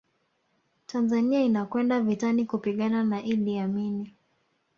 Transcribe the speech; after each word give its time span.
Tanzania 0.87 1.41
inakwenda 1.41 1.99
vitani 2.01 2.45
kupigana 2.45 3.03
na 3.03 3.23
Iddi 3.23 3.57
Amini 3.59 4.13